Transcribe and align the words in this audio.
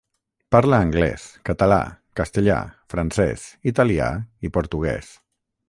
Parla 0.53 0.77
anglès, 0.85 1.25
català, 1.49 1.77
castellà, 2.21 2.57
francès, 2.95 3.47
italià 3.73 4.09
i 4.49 4.53
portuguès. 4.57 5.17